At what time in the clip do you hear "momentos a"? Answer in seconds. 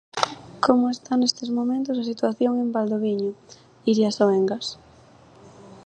1.57-2.07